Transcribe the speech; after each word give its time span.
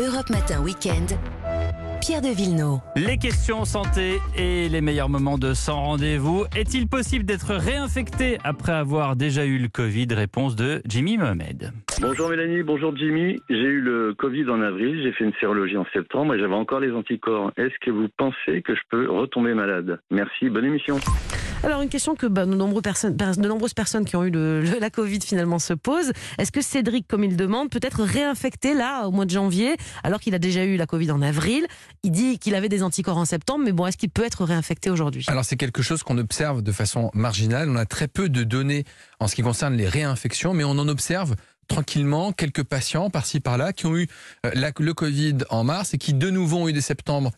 Europe 0.00 0.28
Matin 0.28 0.60
Weekend. 0.60 1.12
Pierre 2.00 2.20
de 2.20 2.34
Villeneuve. 2.34 2.80
Les 2.96 3.16
questions 3.16 3.64
santé 3.64 4.18
et 4.36 4.68
les 4.68 4.80
meilleurs 4.80 5.08
moments 5.08 5.38
de 5.38 5.54
sans 5.54 5.80
rendez-vous. 5.80 6.46
Est-il 6.56 6.88
possible 6.88 7.24
d'être 7.24 7.54
réinfecté 7.54 8.38
après 8.42 8.72
avoir 8.72 9.14
déjà 9.14 9.46
eu 9.46 9.56
le 9.56 9.68
Covid? 9.68 10.08
Réponse 10.10 10.56
de 10.56 10.82
Jimmy 10.84 11.16
Mohamed. 11.16 11.70
Bonjour 12.00 12.28
Mélanie, 12.28 12.64
bonjour 12.64 12.96
Jimmy. 12.96 13.38
J'ai 13.48 13.56
eu 13.56 13.80
le 13.80 14.14
Covid 14.14 14.50
en 14.50 14.60
avril, 14.62 15.00
j'ai 15.00 15.12
fait 15.12 15.24
une 15.24 15.32
sérologie 15.38 15.76
en 15.76 15.86
septembre 15.92 16.34
et 16.34 16.40
j'avais 16.40 16.54
encore 16.54 16.80
les 16.80 16.90
anticorps. 16.90 17.52
Est-ce 17.56 17.74
que 17.80 17.92
vous 17.92 18.08
pensez 18.16 18.62
que 18.62 18.74
je 18.74 18.80
peux 18.90 19.08
retomber 19.08 19.54
malade? 19.54 20.00
Merci, 20.10 20.50
bonne 20.50 20.64
émission. 20.64 20.98
Alors 21.64 21.80
une 21.80 21.88
question 21.88 22.14
que 22.14 22.26
bah, 22.26 22.44
de, 22.44 22.54
nombreuses 22.54 23.74
personnes, 23.74 24.04
qui 24.04 24.16
ont 24.16 24.24
eu 24.24 24.30
la 24.30 24.90
Covid 24.90 25.20
finalement 25.20 25.58
se 25.58 25.72
posent. 25.72 26.12
Est-ce 26.38 26.52
que 26.52 26.60
Cédric, 26.60 27.08
comme 27.08 27.24
il 27.24 27.36
demande, 27.36 27.70
peut 27.70 27.80
être 27.82 28.02
réinfecté 28.02 28.74
là 28.74 29.06
au 29.06 29.12
mois 29.12 29.24
de 29.24 29.30
janvier 29.30 29.76
alors 30.02 30.20
qu'il 30.20 30.34
a 30.34 30.38
déjà 30.38 30.64
eu 30.64 30.76
la 30.76 30.86
Covid 30.86 31.10
en 31.10 31.22
avril? 31.22 31.66
Il 32.02 32.10
dit 32.10 32.38
qu'il 32.38 32.54
avait 32.54 32.68
des 32.68 32.82
anticorps 32.82 33.16
en 33.16 33.24
septembre, 33.24 33.64
mais 33.64 33.72
bon, 33.72 33.86
est-ce 33.86 33.96
qu'il 33.96 34.10
peut 34.10 34.24
être 34.24 34.44
réinfecté 34.44 34.90
aujourd'hui? 34.90 35.24
Alors 35.26 35.44
c'est 35.46 35.56
quelque 35.56 35.80
chose 35.80 36.02
qu'on 36.02 36.18
observe 36.18 36.60
de 36.62 36.72
façon 36.72 37.10
marginale. 37.14 37.70
On 37.70 37.76
a 37.76 37.86
très 37.86 38.08
peu 38.08 38.28
de 38.28 38.44
données 38.44 38.84
en 39.18 39.26
ce 39.26 39.34
qui 39.34 39.42
concerne 39.42 39.74
les 39.74 39.88
réinfections, 39.88 40.52
mais 40.52 40.64
on 40.64 40.72
en 40.72 40.88
observe 40.88 41.34
tranquillement 41.68 42.32
quelques 42.32 42.62
patients 42.62 43.10
par-ci 43.10 43.40
par-là 43.40 43.72
qui 43.72 43.86
ont 43.86 43.96
eu 43.96 44.08
euh, 44.46 44.70
le 44.78 44.92
Covid 44.92 45.38
en 45.50 45.64
mars 45.64 45.94
et 45.94 45.98
qui 45.98 46.14
de 46.14 46.30
nouveau 46.30 46.58
ont 46.58 46.68
eu 46.68 46.72
des, 46.72 46.80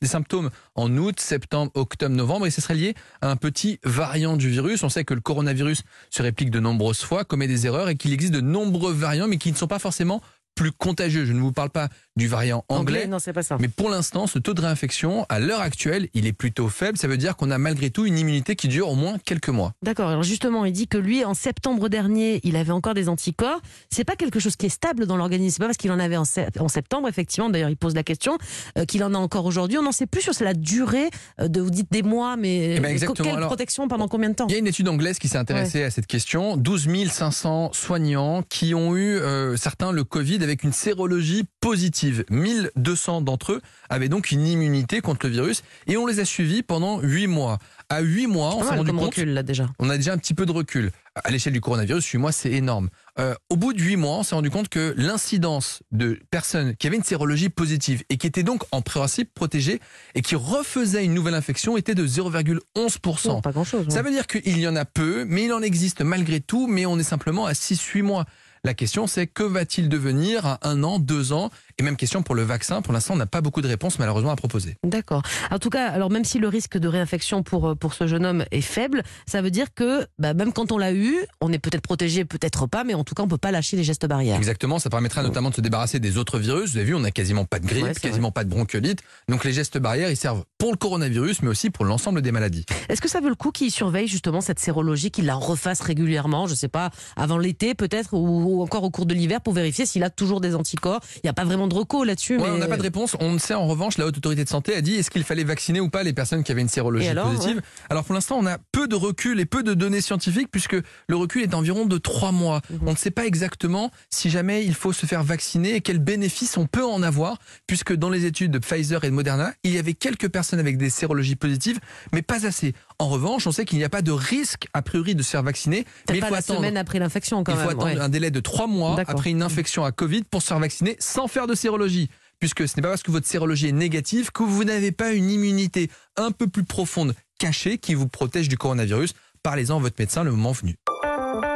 des 0.00 0.08
symptômes 0.08 0.50
en 0.74 0.96
août, 0.96 1.20
septembre, 1.20 1.70
octobre, 1.74 2.14
novembre 2.14 2.46
et 2.46 2.50
ce 2.50 2.60
serait 2.60 2.74
lié 2.74 2.94
à 3.20 3.30
un 3.30 3.36
petit 3.36 3.78
variant 3.84 4.36
du 4.36 4.48
virus. 4.48 4.82
On 4.82 4.88
sait 4.88 5.04
que 5.04 5.14
le 5.14 5.20
coronavirus 5.20 5.82
se 6.10 6.22
réplique 6.22 6.50
de 6.50 6.60
nombreuses 6.60 7.02
fois, 7.02 7.24
commet 7.24 7.46
des 7.46 7.66
erreurs 7.66 7.88
et 7.88 7.96
qu'il 7.96 8.12
existe 8.12 8.32
de 8.32 8.40
nombreux 8.40 8.92
variants 8.92 9.28
mais 9.28 9.38
qui 9.38 9.52
ne 9.52 9.56
sont 9.56 9.66
pas 9.66 9.78
forcément 9.78 10.20
plus 10.54 10.72
contagieux. 10.72 11.24
Je 11.24 11.32
ne 11.32 11.40
vous 11.40 11.52
parle 11.52 11.70
pas 11.70 11.88
du 12.16 12.28
variant 12.28 12.64
anglais, 12.68 13.06
Non, 13.08 13.18
c'est 13.18 13.32
pas 13.32 13.42
ça. 13.42 13.56
mais 13.60 13.66
pour 13.68 13.90
l'instant, 13.90 14.26
ce 14.28 14.38
taux 14.38 14.54
de 14.54 14.60
réinfection, 14.60 15.26
à 15.28 15.40
l'heure 15.40 15.60
actuelle, 15.60 16.08
il 16.14 16.26
est 16.26 16.32
plutôt 16.32 16.68
faible. 16.68 16.96
Ça 16.96 17.08
veut 17.08 17.16
dire 17.16 17.36
qu'on 17.36 17.50
a 17.50 17.58
malgré 17.58 17.90
tout 17.90 18.06
une 18.06 18.16
immunité 18.18 18.54
qui 18.54 18.68
dure 18.68 18.88
au 18.88 18.94
moins 18.94 19.18
quelques 19.24 19.48
mois. 19.48 19.72
D'accord. 19.82 20.08
Alors 20.08 20.22
justement, 20.22 20.64
il 20.64 20.72
dit 20.72 20.86
que 20.86 20.96
lui, 20.98 21.24
en 21.24 21.34
septembre 21.34 21.88
dernier, 21.88 22.40
il 22.44 22.54
avait 22.56 22.70
encore 22.70 22.94
des 22.94 23.08
anticorps. 23.08 23.60
C'est 23.90 24.04
pas 24.04 24.14
quelque 24.14 24.38
chose 24.38 24.54
qui 24.54 24.66
est 24.66 24.70
stable 24.70 25.06
dans 25.06 25.16
l'organisme. 25.16 25.54
C'est 25.56 25.58
pas 25.58 25.66
parce 25.66 25.76
qu'il 25.76 25.90
en 25.90 25.98
avait 25.98 26.16
en, 26.16 26.24
sept- 26.24 26.60
en 26.60 26.68
septembre, 26.68 27.08
effectivement. 27.08 27.50
D'ailleurs, 27.50 27.70
il 27.70 27.76
pose 27.76 27.94
la 27.96 28.04
question 28.04 28.38
euh, 28.78 28.84
qu'il 28.84 29.02
en 29.02 29.12
a 29.14 29.18
encore 29.18 29.44
aujourd'hui. 29.44 29.78
On 29.78 29.82
n'en 29.82 29.90
sait 29.92 30.06
plus 30.06 30.20
sur 30.22 30.32
la 30.44 30.54
durée 30.54 31.08
euh, 31.40 31.48
de. 31.48 31.60
Vous 31.60 31.70
dites 31.70 31.90
des 31.90 32.02
mois, 32.02 32.36
mais 32.36 32.76
Eh 32.76 32.80
ben, 32.80 32.88
euh, 32.88 32.92
exactement. 32.92 33.28
quelle 33.28 33.36
Alors, 33.38 33.48
protection 33.48 33.88
pendant 33.88 34.06
combien 34.06 34.28
de 34.30 34.34
temps 34.34 34.46
Il 34.48 34.52
y 34.52 34.56
a 34.56 34.58
une 34.58 34.66
étude 34.68 34.86
anglaise 34.88 35.18
qui 35.18 35.26
s'est 35.28 35.38
intéressée 35.38 35.82
à 35.82 35.90
cette 35.90 36.06
question. 36.06 36.56
12 36.56 36.86
500 37.10 37.70
soignants 37.72 38.42
qui 38.48 38.74
ont 38.74 38.94
eu, 38.94 39.16
euh, 39.16 39.56
certains, 39.56 39.90
le 39.90 40.04
Covid 40.04 40.42
avec 40.44 40.62
une 40.62 40.72
sérologie 40.72 41.44
positive. 41.60 42.03
1200 42.30 43.20
d'entre 43.22 43.52
eux 43.52 43.60
avaient 43.88 44.08
donc 44.08 44.30
une 44.30 44.46
immunité 44.46 45.00
contre 45.00 45.26
le 45.26 45.32
virus 45.32 45.62
et 45.86 45.96
on 45.96 46.06
les 46.06 46.20
a 46.20 46.24
suivis 46.24 46.62
pendant 46.62 47.00
8 47.00 47.26
mois. 47.26 47.58
À 47.88 48.00
8 48.00 48.26
mois, 48.26 48.56
on 48.56 48.62
s'est 48.62 48.76
rendu 48.76 48.92
compte 48.92 49.14
recul 49.14 49.34
là 49.34 49.42
déjà. 49.42 49.68
on 49.78 49.90
a 49.90 49.96
déjà 49.96 50.12
un 50.12 50.18
petit 50.18 50.34
peu 50.34 50.46
de 50.46 50.52
recul. 50.52 50.90
À 51.22 51.30
l'échelle 51.30 51.52
du 51.52 51.60
coronavirus, 51.60 52.04
8 52.04 52.18
mois, 52.18 52.32
c'est 52.32 52.50
énorme. 52.50 52.88
Euh, 53.20 53.34
au 53.48 53.56
bout 53.56 53.72
de 53.72 53.80
8 53.80 53.96
mois, 53.96 54.16
on 54.18 54.22
s'est 54.24 54.34
rendu 54.34 54.50
compte 54.50 54.68
que 54.68 54.94
l'incidence 54.96 55.82
de 55.92 56.18
personnes 56.30 56.74
qui 56.74 56.88
avaient 56.88 56.96
une 56.96 57.04
sérologie 57.04 57.50
positive 57.50 58.02
et 58.08 58.16
qui 58.16 58.26
étaient 58.26 58.42
donc 58.42 58.64
en 58.72 58.82
principe 58.82 59.32
protégées 59.32 59.80
et 60.16 60.22
qui 60.22 60.34
refaisaient 60.34 61.04
une 61.04 61.14
nouvelle 61.14 61.34
infection 61.34 61.76
était 61.76 61.94
de 61.94 62.04
0,11%. 62.04 63.28
Non, 63.28 63.40
pas 63.40 63.52
grand 63.52 63.62
chose. 63.64 63.86
Ça 63.88 64.02
veut 64.02 64.10
dire 64.10 64.26
qu'il 64.26 64.58
y 64.58 64.66
en 64.66 64.74
a 64.74 64.84
peu, 64.84 65.24
mais 65.24 65.44
il 65.44 65.52
en 65.52 65.62
existe 65.62 66.00
malgré 66.00 66.40
tout, 66.40 66.66
mais 66.66 66.86
on 66.86 66.98
est 66.98 67.04
simplement 67.04 67.46
à 67.46 67.52
6-8 67.52 68.02
mois. 68.02 68.24
La 68.64 68.72
question, 68.72 69.06
c'est 69.06 69.26
que 69.26 69.42
va-t-il 69.42 69.90
devenir 69.90 70.46
à 70.46 70.58
un 70.62 70.82
an, 70.84 70.98
deux 70.98 71.32
ans 71.32 71.50
Et 71.78 71.82
même 71.82 71.96
question 71.96 72.22
pour 72.22 72.34
le 72.34 72.42
vaccin. 72.42 72.82
Pour 72.82 72.92
l'instant, 72.92 73.14
on 73.14 73.16
n'a 73.16 73.26
pas 73.26 73.40
beaucoup 73.40 73.60
de 73.60 73.68
réponses 73.68 73.98
malheureusement 73.98 74.30
à 74.30 74.36
proposer. 74.36 74.76
D'accord. 74.84 75.22
En 75.50 75.58
tout 75.58 75.70
cas, 75.70 75.88
alors 75.88 76.10
même 76.10 76.24
si 76.24 76.38
le 76.38 76.48
risque 76.48 76.78
de 76.78 76.88
réinfection 76.88 77.42
pour, 77.42 77.70
euh, 77.70 77.74
pour 77.74 77.94
ce 77.94 78.06
jeune 78.06 78.24
homme 78.24 78.44
est 78.50 78.60
faible, 78.60 79.02
ça 79.26 79.42
veut 79.42 79.50
dire 79.50 79.74
que 79.74 80.06
bah, 80.18 80.34
même 80.34 80.52
quand 80.52 80.72
on 80.72 80.78
l'a 80.78 80.92
eu, 80.92 81.16
on 81.40 81.52
est 81.52 81.58
peut-être 81.58 81.82
protégé, 81.82 82.24
peut-être 82.24 82.66
pas, 82.66 82.84
mais 82.84 82.94
en 82.94 83.04
tout 83.04 83.14
cas, 83.14 83.22
on 83.22 83.28
peut 83.28 83.38
pas 83.38 83.50
lâcher 83.50 83.76
les 83.76 83.84
gestes 83.84 84.06
barrières. 84.06 84.36
Exactement, 84.36 84.78
ça 84.78 84.90
permettra 84.90 85.22
notamment 85.22 85.50
de 85.50 85.56
se 85.56 85.60
débarrasser 85.60 85.98
des 85.98 86.16
autres 86.16 86.38
virus. 86.38 86.72
Vous 86.72 86.76
avez 86.76 86.86
vu, 86.86 86.94
on 86.94 87.00
n'a 87.00 87.10
quasiment 87.10 87.44
pas 87.44 87.58
de 87.58 87.66
grippe, 87.66 87.84
Ouais, 87.84 87.94
quasiment 87.94 88.30
pas 88.30 88.44
de 88.44 88.50
bronchiolite. 88.50 89.00
Donc 89.28 89.44
les 89.44 89.52
gestes 89.52 89.78
barrières, 89.78 90.10
ils 90.10 90.16
servent 90.16 90.44
pour 90.58 90.70
le 90.70 90.76
coronavirus, 90.76 91.42
mais 91.42 91.48
aussi 91.48 91.70
pour 91.70 91.84
l'ensemble 91.84 92.22
des 92.22 92.32
maladies. 92.32 92.64
Est-ce 92.88 93.00
que 93.00 93.08
ça 93.08 93.20
vaut 93.20 93.28
le 93.28 93.34
coup 93.34 93.50
qu'il 93.50 93.70
surveille 93.70 94.06
justement 94.06 94.40
cette 94.40 94.58
sérologie, 94.58 95.10
qu'il 95.10 95.26
la 95.26 95.34
refasse 95.34 95.80
régulièrement, 95.80 96.46
je 96.46 96.54
sais 96.54 96.68
pas, 96.68 96.90
avant 97.16 97.38
l'été 97.38 97.74
peut-être, 97.74 98.14
ou, 98.14 98.58
ou 98.58 98.62
encore 98.62 98.84
au 98.84 98.90
cours 98.90 99.06
de 99.06 99.14
l'hiver 99.14 99.40
pour 99.40 99.52
vérifier 99.52 99.86
s'il 99.86 100.02
a 100.04 100.10
toujours 100.10 100.40
des 100.40 100.54
anticorps? 100.54 101.00
Il 101.16 101.20
n'y 101.24 101.30
a 101.30 101.34
pas 101.34 101.44
vraiment 101.44 101.63
de 101.68 101.74
recours 101.74 102.04
là-dessus. 102.04 102.36
Ouais, 102.36 102.44
mais... 102.44 102.50
on 102.50 102.58
n'a 102.58 102.66
pas 102.66 102.76
de 102.76 102.82
réponse. 102.82 103.16
On 103.20 103.32
ne 103.32 103.38
sait 103.38 103.54
en 103.54 103.66
revanche, 103.66 103.98
la 103.98 104.06
haute 104.06 104.16
autorité 104.16 104.44
de 104.44 104.48
santé 104.48 104.74
a 104.74 104.80
dit 104.80 104.96
est-ce 104.96 105.10
qu'il 105.10 105.24
fallait 105.24 105.44
vacciner 105.44 105.80
ou 105.80 105.88
pas 105.88 106.02
les 106.02 106.12
personnes 106.12 106.44
qui 106.44 106.52
avaient 106.52 106.62
une 106.62 106.68
sérologie 106.68 107.08
alors, 107.08 107.30
positive. 107.30 107.62
Alors 107.90 108.04
pour 108.04 108.14
l'instant, 108.14 108.38
on 108.38 108.46
a 108.46 108.58
peu 108.72 108.88
de 108.88 108.94
recul 108.94 109.40
et 109.40 109.46
peu 109.46 109.62
de 109.62 109.74
données 109.74 110.00
scientifiques 110.00 110.48
puisque 110.50 110.76
le 111.08 111.16
recul 111.16 111.42
est 111.42 111.48
d'environ 111.48 111.86
de 111.86 111.98
trois 111.98 112.32
mois. 112.32 112.60
Mhm. 112.70 112.80
On 112.86 112.92
ne 112.92 112.96
sait 112.96 113.10
pas 113.10 113.26
exactement 113.26 113.90
si 114.10 114.30
jamais 114.30 114.64
il 114.64 114.74
faut 114.74 114.92
se 114.92 115.06
faire 115.06 115.22
vacciner 115.22 115.76
et 115.76 115.80
quels 115.80 115.98
bénéfices 115.98 116.56
on 116.56 116.66
peut 116.66 116.84
en 116.84 117.02
avoir 117.02 117.38
puisque 117.66 117.94
dans 117.94 118.10
les 118.10 118.24
études 118.24 118.50
de 118.50 118.58
Pfizer 118.58 119.04
et 119.04 119.10
de 119.10 119.14
Moderna, 119.14 119.52
il 119.62 119.72
y 119.72 119.78
avait 119.78 119.94
quelques 119.94 120.28
personnes 120.28 120.60
avec 120.60 120.76
des 120.76 120.90
sérologies 120.90 121.36
positives, 121.36 121.78
mais 122.12 122.22
pas 122.22 122.46
assez. 122.46 122.74
En 123.00 123.08
revanche, 123.08 123.46
on 123.46 123.52
sait 123.52 123.64
qu'il 123.64 123.78
n'y 123.78 123.84
a 123.84 123.88
pas 123.88 124.02
de 124.02 124.12
risque 124.12 124.68
a 124.72 124.80
priori 124.80 125.14
de 125.14 125.22
se 125.22 125.30
faire 125.30 125.42
vacciner, 125.42 125.84
mais 126.08 126.16
il 126.16 126.20
pas 126.20 126.28
faut 126.28 126.32
la 126.34 126.38
attendre. 126.38 126.60
semaine 126.60 126.76
après 126.76 126.98
l'infection 127.00 127.42
quand 127.42 127.52
Il 127.52 127.56
faut 127.58 127.62
même. 127.68 127.70
attendre 127.78 127.94
ouais. 127.96 128.00
un 128.00 128.08
délai 128.08 128.30
de 128.30 128.40
trois 128.40 128.66
mois 128.68 128.96
après 129.06 129.30
une 129.30 129.42
infection 129.42 129.84
à 129.84 129.90
Covid 129.92 130.22
pour 130.24 130.42
se 130.42 130.46
faire 130.48 130.60
vacciner 130.60 130.96
sans 131.00 131.26
faire 131.26 131.46
de 131.46 131.54
sérologie. 131.54 132.08
Puisque 132.40 132.68
ce 132.68 132.76
n'est 132.76 132.82
pas 132.82 132.90
parce 132.90 133.02
que 133.02 133.10
votre 133.10 133.26
sérologie 133.26 133.68
est 133.68 133.72
négative 133.72 134.30
que 134.32 134.42
vous 134.42 134.64
n'avez 134.64 134.92
pas 134.92 135.12
une 135.12 135.30
immunité 135.30 135.90
un 136.16 136.30
peu 136.30 136.46
plus 136.46 136.64
profonde 136.64 137.14
cachée 137.38 137.78
qui 137.78 137.94
vous 137.94 138.06
protège 138.08 138.48
du 138.48 138.56
coronavirus. 138.56 139.14
Parlez-en 139.42 139.76
à 139.78 139.80
votre 139.80 139.96
médecin 139.98 140.24
le 140.24 140.30
moment 140.30 140.52
venu. 140.52 140.76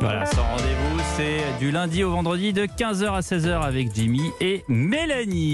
Voilà, 0.00 0.26
sans 0.26 0.42
rendez-vous, 0.42 1.00
c'est 1.16 1.58
du 1.64 1.70
lundi 1.70 2.02
au 2.04 2.10
vendredi 2.10 2.52
de 2.52 2.66
15h 2.66 3.12
à 3.14 3.20
16h 3.20 3.62
avec 3.62 3.94
Jimmy 3.94 4.22
et 4.40 4.64
Mélanie. 4.68 5.50